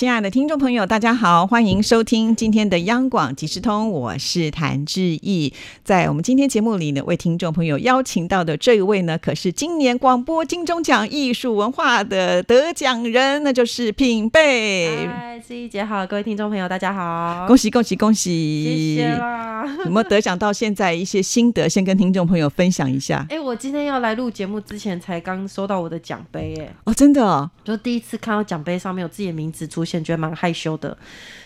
[0.00, 5.52] 亲爱的听众朋友，大家好，欢迎收听今天的央广即时通，我是谭志毅。
[5.84, 15.06] 在我们今天节目里呢，为听众朋友邀请到的这一位呢，可是今年广播金钟奖艺术文化的得奖人，那就是品贝。
[15.06, 18.64] 嗨，志毅姐好，各位听众朋友大家好，恭喜恭喜恭喜！
[18.64, 19.66] 谢谢啦。
[19.84, 23.26] 有没有得奖到现在一些心得，先跟听众朋友分享一下？
[23.28, 30.96] 哎，我今天要来录节目之前，才刚收到我的奖杯，哎，哦，真的哦，就第一次看到奖杯上面有自己的名字出现，觉得蛮害羞的，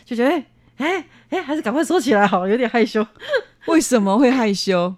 [0.05, 0.45] 就觉得哎
[0.77, 3.07] 哎哎，还是赶快收起来好，有点害羞。
[3.67, 4.97] 为什么会害羞？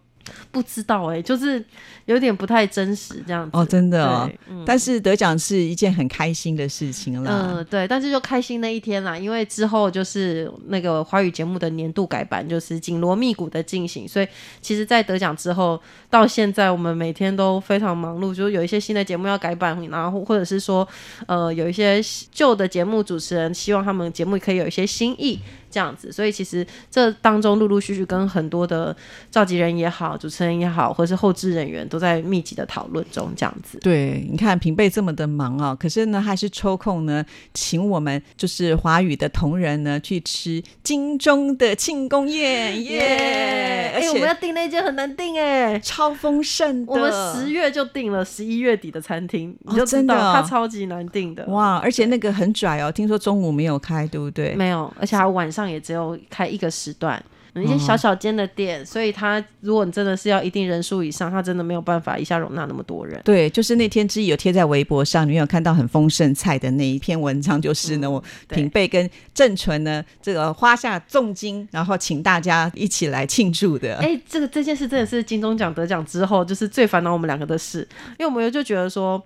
[0.56, 1.62] 不知道哎，就是
[2.06, 4.30] 有点不太真实这样子哦，真的哦。
[4.48, 7.52] 嗯但是得奖是一件很开心的事情啦。
[7.56, 14.26] 嗯，对，但是就开心那一天啦，因为之后就是那个华语节目的年度改版，就是紧锣密鼓的进行，所以
[14.62, 20.88] 其实，在得奖之后到现在，我们每天都非常忙碌，就是有一些新的节目要改版，然后或者是说，
[21.26, 22.00] 呃，有一些
[22.32, 25.38] 旧的节目主持人希望他们节目可以有一些新意。
[25.76, 28.96] 这样子，所以其实这当中陆陆续续跟很多的
[29.30, 33.78] 召集人也好、主持人也好，或是后置人员都在密集的讨论中，这样子。
[33.80, 43.92] 对，你看平辈这么的忙啊，可是呢，还是抽空呢，请我们就是华语的同仁呢去吃金钟的庆功宴，耶！
[43.94, 51.44] 而哎、我们要且订那间很难订哎、超丰盛的，我们十月就订了十一月底的餐厅，哦你就知真的哦道它超级难订的。
[51.48, 54.54] 哇，而且那个很拽哦，听说中午没有开，对不对？
[54.54, 57.16] 没有，而且还晚上也只有开一个时段，
[57.54, 63.20] 哦一些小小间的店，所以它如果你真的是要一定人数以上，它真的没有办法一下容纳那么多人。
[63.24, 73.96] 对，就是那天之一有贴在微博上，你有看到很丰盛菜的那一篇文章，就是呢，我嗯对品贝跟郑纯呢，这个花下重金，然后请大家一起来庆祝的。
[73.96, 77.88] 哎、这个这件事真的是金钟奖得奖之后，就是最烦恼我们两个的事，
[78.18, 79.22] 因为我们就觉得说。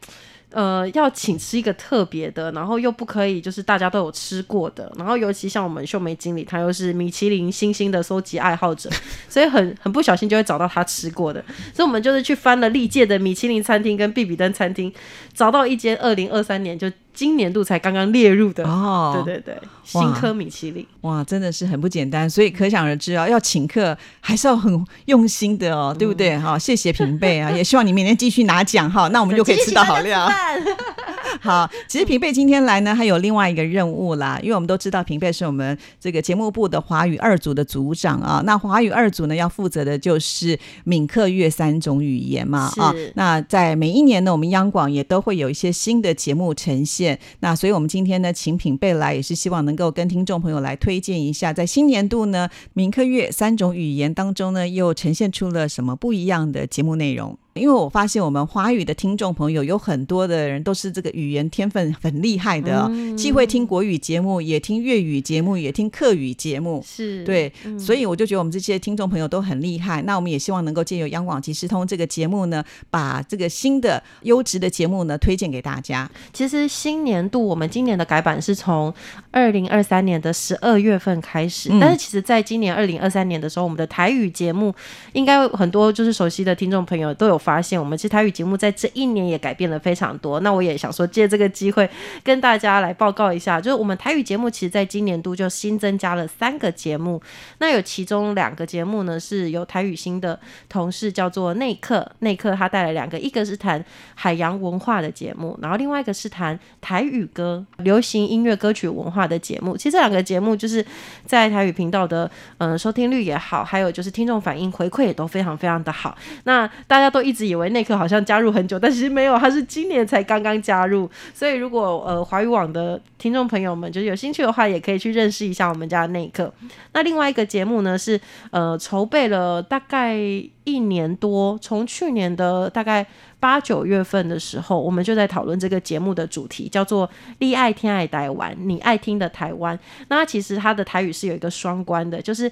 [0.53, 8.91] 呃，要请吃一个特别的，然后又不可以就是大家都有吃过的，然后尤其像我们秀梅经理，他又是米其林星星的收集爱好者，
[9.29, 11.41] 所以很 很不小心就会找到他吃过的，
[11.73, 14.93] 所以我们就是去翻了历届的米其林餐厅跟必比登餐厅，
[15.33, 20.87] 找到一间二零二三年就今年度才刚刚列入的，哦，对对对，新科米其林。
[21.03, 26.39] 哇，真的是很不简单，所以可想而知啊，要请客还是要很用心的哦，对不对？
[26.39, 30.31] 哈、谢谢平辈啊，也希望你明天继续拿奖哈，那我们就可以吃到好料。
[31.41, 38.43] 好，其实平贝今天来呢，还有另外一个任务啦，因为我们都知道平贝是我们这个节目部的华语二组的组长啊。
[38.45, 42.95] 那华语二组呢，要负责的就是闽客粤三种语言嘛啊。
[43.15, 47.19] 那在每一年呢，我们央广也都会有一些新的节目呈现。
[47.41, 57.39] 那所以我们今天呢，请品贝来，也是希望能够跟听众朋友来推荐一下，在新年度呢，闽客粤三种语言当中呢，又呈现出了什么不一样的节目内容。
[57.55, 66.83] 因为我发现我们华语的听众朋友有很多的人都是这个语言天分很厉害的、哦，既会听国语节目，也听粤语节目，也听客语节目。
[66.87, 70.01] 是，对，所以我就觉得我们这些听众朋友都很厉害。
[70.03, 76.09] 那我们也希望能够借由央广即时通这个节目呢，把这个新的优质的节目呢推荐给大家。
[76.33, 78.93] 其实新年度我们今年的改版是从
[79.31, 84.73] 二零二三年的十二月份开始，嗯但是其实在今年二零二三年的时候，我们的台语节目
[85.13, 90.39] 应该很多就是熟悉的听众朋友都有发现，我们其实台语节目在这一年也改变了非常多。
[90.41, 91.89] 那我也想说借这个机会
[92.23, 97.21] 跟大家来报告一下，就是我们台语节目其实在今年度就新增加了三个节目，
[97.59, 103.83] 那有其中两个节目呢是由台语新的同事叫做内克，内克他带来两个，一个是谈
[104.15, 109.77] 海洋文化的节目，然后另外一个是谈台语歌、流行音乐歌曲文化的节目。
[109.77, 110.85] 其实这两个节目就是
[111.25, 116.17] 在台语频道的嗯、收听率也好，还有就是听众反应回馈也都非常非常的好。
[116.45, 121.09] 那大家都一一直以为内克好像加入很久，但其实没有，他是今年才刚刚加入。
[121.33, 126.53] 所以如果呃华语网的听众朋友们就是有兴趣的话，也可以去认识一下我们家的内克。
[126.93, 128.21] 那另外一个节目呢是
[128.51, 130.17] 呃筹备了大概
[130.65, 133.07] 一年多，从去年的大概
[133.39, 137.09] 八九月份的时候，我们就在讨论这个节目的主题，叫做
[137.39, 139.79] “你爱听爱台湾”，你爱听的台湾。
[140.09, 142.51] 那其实它的台语是有一个双关的，就是。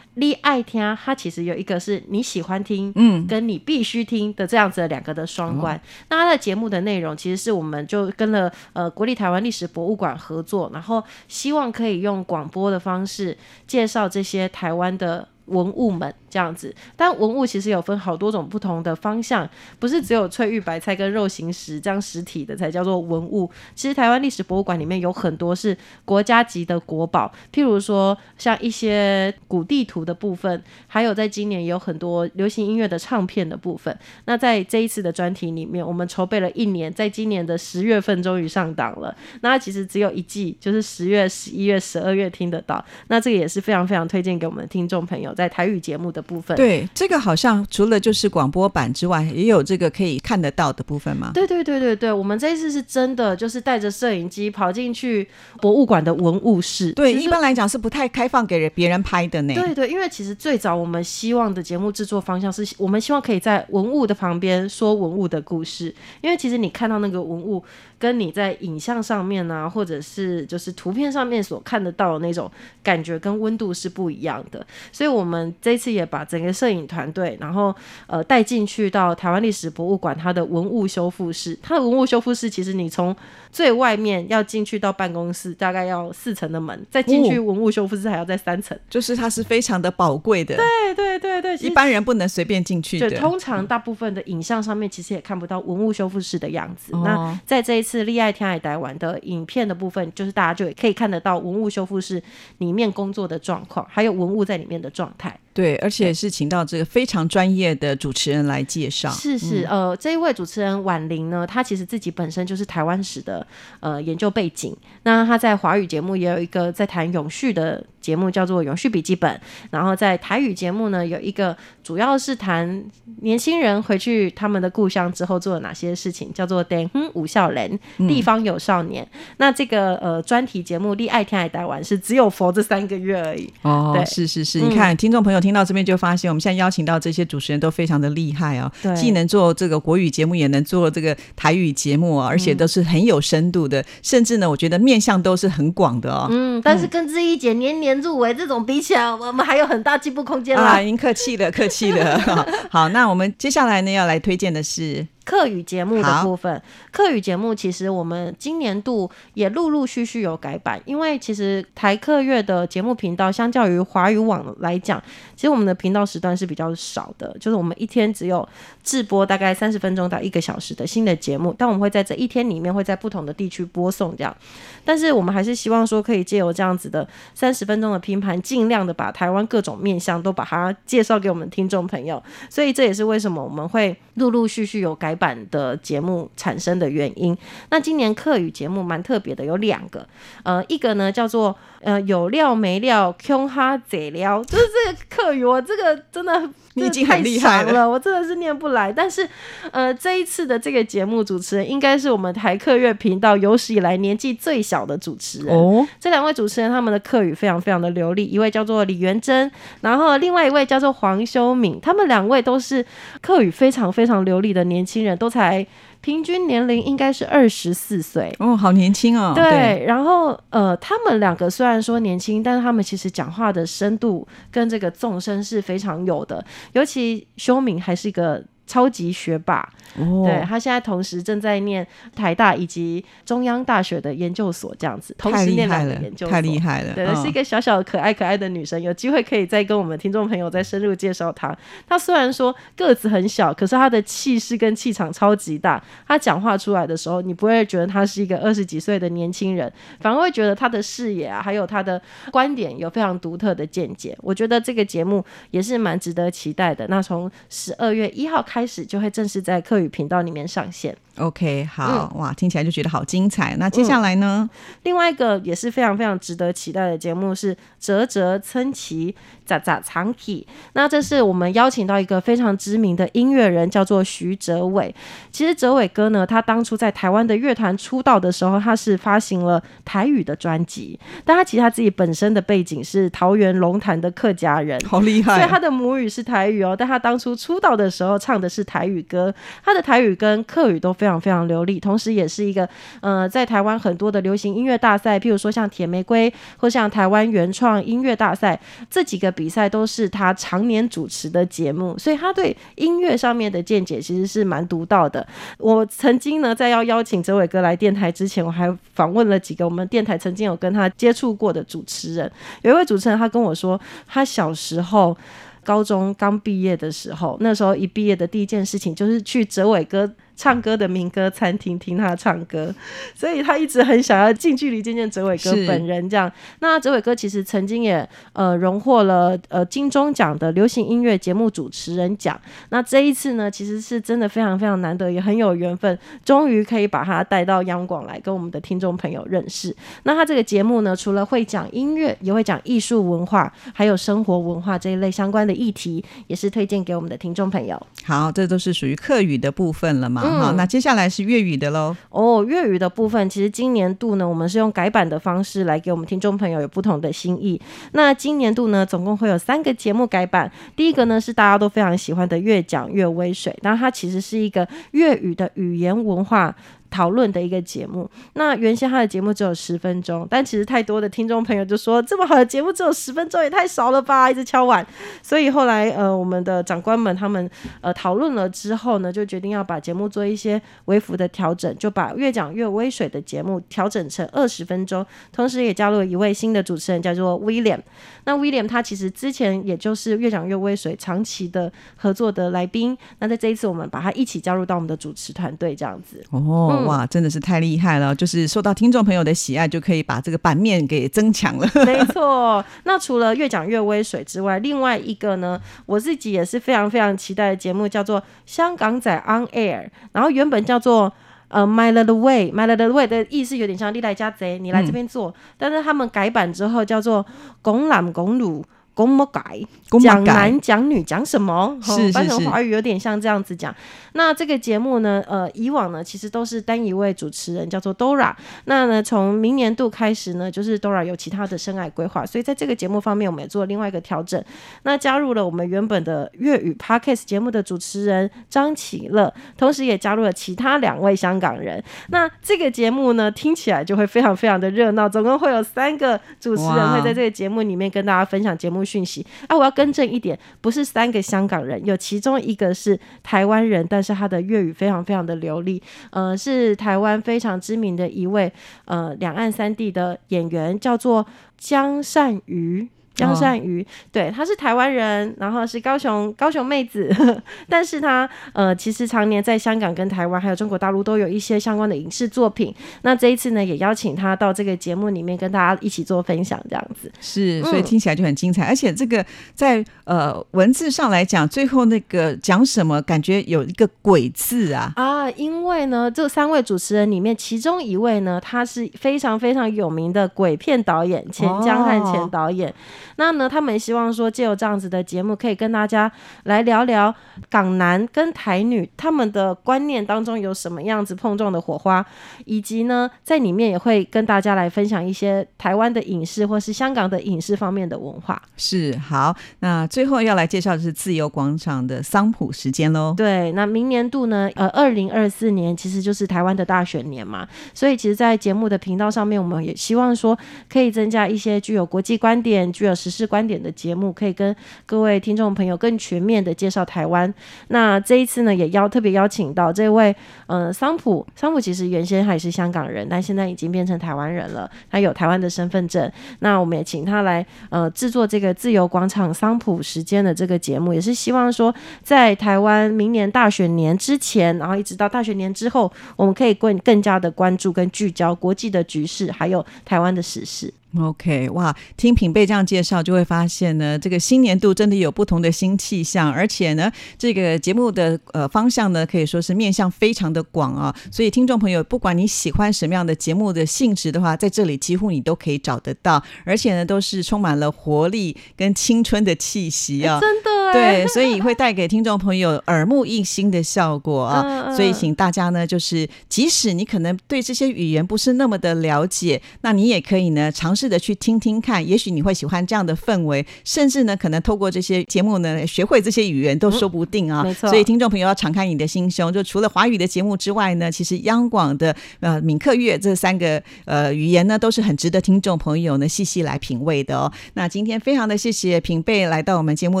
[0.14, 5.80] 你爱听，它其实有一个是你喜欢听，嗯，跟你必须听的这样子的两个的双关。
[6.08, 13.36] 那它的节目的内容，其实是我们就跟了呃国立台湾历史博物馆合作，然后希望可以用广播的方式
[13.66, 15.26] 介绍这些台湾的。
[15.50, 16.74] 文物们这样子。
[16.96, 19.48] 但文物其实有分好多种不同的方向，
[19.78, 23.50] 不是只有翠玉白菜跟肉形石这样实体的才叫做文物。
[23.74, 33.96] 其实台湾历史博物馆里面有很多是国家级的国宝，譬如说像一些古地图的部分，还有在今年有很多流行音乐的唱片的部分。
[34.24, 39.14] 那在这一次的专题里面，我们筹备了一年，在今年的十月份终于上档了。
[39.42, 42.84] 那其实只有一季，就是十月、十一月、十二月听得到。
[43.08, 46.54] 那这个也是非常非常推荐给我们的听众朋友，在台语节目的部分。
[46.54, 51.30] 对，这个好像除了就是广播版之外，也有这个可以看得到的部分吗？
[51.32, 55.26] 对对对对对，我们这一次是真的，就是带着摄影机跑进去
[55.62, 56.92] 博物馆的文物室。
[56.92, 59.54] 对，一般来讲是不太开放给人别人拍的呢。
[59.54, 67.62] 对对，因为其实最早我们希望的节目制作方向是，我们希望可以在文物的旁边说文物的故事，因为其实你看到那个文物，
[67.98, 72.50] 跟你在影像上面啊，或者是就是图片上面所看得到的那种
[72.82, 75.29] 感觉跟温度是不一样的，所以我们
[75.60, 77.74] 这次也把整个摄影团队，然后
[78.06, 83.14] 呃带进去到台湾历史博物馆它的文物修复室，它的文物修复室其实你从
[83.50, 88.78] 最外面要进去到办公室，大概要四层的门，再进去文物修复室还要再三层。
[88.88, 93.18] 就是它是非常的宝贵的，对对对对，一般人不能随便进去对，的。
[93.18, 96.92] 通常大部分的影像上面其实也看不到文物修复室的样子。
[96.94, 102.22] 哦那在这一次利爱天海台湾的影片的部分，就是大家就可以看得到文物修复室
[102.58, 105.38] 里面工作的状况，还有文物在里面的状态。
[105.52, 109.10] 对，而且是请到这个非常专业的主持人来介绍。
[109.10, 113.46] 是是，呃，这一位主持人婉玲呢，她其实自己本身就是台湾史的
[113.80, 114.74] 呃研究背景。
[115.02, 119.30] 那她在华语节目也有一个在谈永续的节目，叫做《永续笔记本》。
[119.70, 122.82] 然后在台语节目呢，有一个主要是谈
[123.22, 129.06] 年轻人回去他们的故乡之后做了哪些事情，叫做“等哼五孝人地方有少年”
[129.38, 133.52] 那这个呃专题节目《立爱天海台湾》是只有佛这三个月而已。
[133.62, 134.04] 哦，对。
[134.04, 138.94] 是是是，你看，听众朋友听到这边就发现，我们现在邀请到这些主持人都非常的厉害哦，对。
[138.96, 146.26] 既能做这个国语节目，也能做这个台语节目啊，而且都是很有深度的，甚至呢，我觉得面向都是很广的哦。
[146.30, 150.62] 嗯，但是跟志毅姐年年入围这种比起来，我们还有很大进步空间啦。
[150.62, 152.46] 啊，您客气了，客气了。
[152.70, 156.60] 好，那我们接下来呢要来推荐的是，课语节目的部分，
[156.90, 165.02] 课语节目其实我们今年度也陆陆续续有改版，因为其实台客乐的节目频道相较于华语网来讲，
[165.36, 168.46] 其实我们的频道时段是比较少的，就是我们一天只有
[168.82, 173.32] 制播大概三十分钟到一个小时的新的节目，但我们会在这一天里面会在不同的。
[173.40, 174.36] 地区播送这样，
[174.84, 187.36] 但是我们还是希望说可以借由这样子的三十分钟的拼盘，尽量的把台湾各种面向都把它介绍给我们听众朋友，所以这也是为什么我们会陆陆续续有改版的节目产生的原因。
[187.68, 190.08] 那今年课语节目蛮特别的，有两个，
[190.42, 196.50] 呃，一个呢叫做呃有料没料 Q 哈贼料，就是这个课语，我这个真的
[196.80, 198.92] 你已经很厉害了，我真的是念不来。
[198.92, 199.28] 但是
[199.70, 205.54] 呃这一次的这个节目主持人应该是我们台客乐频道有史以来年纪最小的主持人。
[205.54, 209.50] 哦，这两位主持人他们的客语非常非常的流利，一位叫做李元珍，
[209.82, 212.84] 然后另外一位叫做黄修敏，他们两位都是
[213.20, 215.66] 客语非常非常流利的年轻人，都才
[216.00, 218.34] 平均年龄应该是二十四岁。
[218.38, 219.32] 哦，好年轻哦。
[219.34, 229.68] 对，然后呃，他们两个虽然说年轻，但是他们其实讲话的深度跟这个纵深是非常有的，尤其修敏还是一个超级学霸，
[229.98, 231.84] 哦，对他现在同时正在念
[232.14, 236.94] 台大以及中央大学的研究所，这样子，同时念两个研究，所，太厉害了。
[236.94, 241.52] 对，嗯是一个小小的可爱可爱的女生，有机会可以再跟我们听众朋友再深入介绍她。
[241.88, 245.82] 她虽然说个子很小，可是她的气势跟气场超级大。
[246.06, 254.16] 她讲话出来的时候，你不会觉得她是一个 二十几岁的年轻人，反而会觉得她的视野啊，还有她的观点有非常独特的见解。
[254.20, 256.86] 我觉得这个节目也是蛮值得期待的。
[256.86, 260.96] 那从十二月一号开始，就会正式在课语频道里面上线。
[261.16, 263.54] OK，好、嗯哇，听起来就觉得好精彩。
[263.58, 264.48] 那接下来呢？
[264.84, 269.14] 另外一个也是非常非常值得期待的节目是《啧啧称奇
[269.44, 270.46] 咋咋藏起》。
[270.72, 274.94] 那这是我们邀请到一个非常知名的音乐人，叫做徐哲伟。
[275.30, 284.80] 其实哲伟哥呢，他当初在台湾的乐团出道的时候，他是发行了台语的专辑，但他其实他自己本身的背景是桃园龙潭的客家人。
[284.86, 289.32] 好厉害、所以他的母语是台语哦，但他当初出道的时候唱的是台语歌，
[289.64, 292.68] 他的台语跟客语都非常非常流利，同时也是一个
[293.00, 305.24] 呃，在台湾很多的流行音乐大赛，譬如说像铁玫瑰或像台湾原创音乐大赛这几个比赛，都是他常年主持的节目，所以他对音乐上面的见解其实是蛮独到的。
[305.58, 312.30] 我曾经呢，在要邀请哲伟哥来电台之前，我还访问了几个我们电台曾经有跟他接触过的主持人，
[312.62, 315.16] 有一位主持人他跟我说，他小时候。
[315.64, 320.10] 高中刚毕业的时候，那时候一毕业的第一件事情就是去哲伟哥。
[320.40, 322.74] 唱歌的民歌餐厅听他唱歌，
[323.14, 326.08] 所以他一直很想要近距离见见哲伟哥本人。
[326.08, 332.40] 这样，那哲伟哥其实曾经也呃荣获了呃金钟奖的流行音乐节目主持人奖。
[332.70, 339.76] 那这一次呢，其实是真的非常非常难得，也很有缘分，终于可以把他带到央广来跟我们的听众朋友认识。
[340.04, 347.78] 那他这个节目呢，除了会讲音乐，也会讲艺术文化，还有生活文化这一类相关的议题，也是推荐给我们的听众朋友。
[348.04, 350.29] 好，这都是属于客语的部分了嘛？
[350.38, 351.96] 好，那接下来是粤语的喽。
[352.10, 357.60] 哦，粤语的部分，其实今年度呢，我们是用改版的方式来给我们听众朋友有不同的心意。
[357.92, 360.50] 那今年度呢，总共会有三个节目改版。
[360.76, 366.54] 第一个呢是大家都非常喜欢的《越讲越威水》，那它其实是一个粤语的语言文化。
[366.90, 374.84] 讨论的一个节目，那原先他的节目只有十分钟，但其实太多的听众朋友就说这么好的节目只有十分钟也太少了吧，一直敲碗，
[375.22, 377.48] 所以后来呃我们的长官们他们
[377.80, 387.80] 呃讨论了之后呢，就决定要把节目做一些微幅的调整，就把越讲越威水的节目调整成二十分钟，同时也加入了一位新的主持人叫做威廉。
[388.24, 396.79] 那威廉他其实之前也就是越讲越威水长期的合作的来宾，那在这一次我们把他一起加入到我们的主持团队这样子哦。
[396.86, 398.14] 哇，真的是太厉害了！
[398.14, 401.68] 就是受到听众朋友的喜爱，就可以把这个版面给增强了。
[401.86, 411.12] 没错，那除了越讲越威水之外，另外一个呢，我自己也是非常非常期待的节目，叫做《香港仔 On Air》，然后原本叫做
[411.48, 417.24] 呃 My Little Way，My Little Way 的意思有点像历代家贼，你来这边做，但是他们改版之后叫做
[417.62, 418.64] 拱揽拱鲁。
[419.00, 419.60] 公么改？
[420.00, 421.76] 讲男讲女讲什么？
[421.82, 423.74] 是翻成华语有点像这样子讲。
[424.12, 425.22] 那这个节目呢？
[425.28, 428.34] 呃，以往呢其实都是单一位主持人，叫做 Dora。
[428.64, 434.42] 那呢，从明年度开始呢，就是 Dora 有其他的深爱规划，所以在这个节目方面，我们也做了另外一个调整。
[434.82, 441.82] 那加入了我们原本的粤语 Podcast 节目的主持人张启乐，同时也加入了其他两位香港人。
[442.08, 445.08] 那这个节目呢，听起来就会非常非常的热闹。
[445.08, 448.80] 总共会有三个主持人会在这个节目里面跟大家分享节目。
[448.90, 449.56] 讯息啊！
[449.56, 455.80] 我要更正一点，不是三个香港人，有其中一个是台湾人，但是他的粤语非常非常的流利，
[456.10, 458.52] 呃，是台湾非常知名的一位
[458.86, 461.24] 呃两岸三地的演员，叫做
[461.56, 462.88] 江善瑜。
[463.20, 467.14] 江善瑜，对，她是台湾人，然后是高雄高雄妹子，
[467.68, 472.74] 但是她呃，其实常年在香港、跟台湾还有中国大陆都有一些相关的影视作品。
[473.02, 478.64] 那这一次呢，也邀请她到这个节目里面跟大家一起做分享，这样子是，所以听起来就很精彩。
[478.64, 479.24] 而且这个
[479.54, 492.72] 在呃文字上来讲，最后那个讲什么，感觉有一个“鬼”字啊啊，因为呢，这三位主持人里面，其中一位呢，他是非常非常有名的鬼片导演钱江汉钱导演。
[493.20, 496.10] 那呢，他们希望说，借由这样子的节目，可以跟大家
[496.44, 497.14] 来聊聊
[497.50, 502.02] 港男跟台女他们的观念当中有什么样子碰撞的火花，
[502.46, 508.40] 以及呢，在里面也会跟大家来分享一些台湾的影视或是香港的影视方面的文化。
[508.56, 513.12] 是好，那最后要来介绍的是自由广场的桑普时间喽。
[513.14, 520.38] 对，那明年度呢，呃，二零二四年其实就是台湾的大选年嘛，所以其实，在节目的频道上面，我们也希望说，
[520.70, 524.54] 可以增加一些具有国际观点、具有时事观点的节目，可以跟
[524.86, 527.32] 各位听众朋友更全面的介绍台湾。
[527.68, 530.14] 那这一次呢，也邀特别邀请到这位，
[530.46, 531.26] 呃，桑普。
[531.34, 534.70] 桑普其实原先还是香港人，但现在已经变成台湾人了。
[534.90, 536.10] 他有台湾的身份证。
[536.38, 550.72] 那我们也请他来，呃，制作这个自由广场桑普时间的这个节目，也是希望说，在台湾明年大选年之前，然后一直到大选年之后，我们可以更更加的关注跟聚焦国际的局势，还有台湾的时事。
[550.98, 560.92] OK，哇，听品贝这样介绍，就会发现呢，这个新年度真的有不同的新气象，而且呢，这个节目的呃方向呢，可以说是面向非常的广啊。
[561.12, 570.18] 所以听众朋友，不管你喜欢什么样的节目的性质的话，在这里几乎你都可以找得到，而且呢，都是充满了活力跟青春的气息啊。
[570.20, 570.50] 真的。
[570.72, 574.74] 对，所以会带给听众朋友耳目一新的效果啊。
[574.74, 580.79] 所以请大家呢，就是即使你可能对这些语言不是那么的了解，那你也可以呢尝试。
[580.80, 587.44] 试着去听听看，也许你会喜欢这样的氛围，甚至呢，可能透过这些节目呢，学会这些语言都说不定啊。
[587.44, 597.30] 没错所以听众朋友要敞开你的心胸，就除了华语的节目之外呢，其实央广的呃闽客粤这三个呃语言呢，都是很值得听众朋友呢细细来品味的哦。
[597.52, 600.00] 那今天非常的谢谢平贝来到我们节目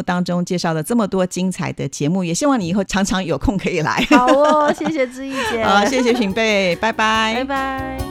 [0.02, 4.06] 当中，介绍了这么多精彩的节目，也希望你以后常常有空可以来。
[4.10, 8.09] 好哦，谢谢志毅姐， 好，谢谢平贝，拜拜，拜拜。